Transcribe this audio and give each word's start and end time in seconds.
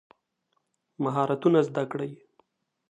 مهارتونه 1.03 1.59
زده 1.67 1.83
کړئ. 1.91 2.11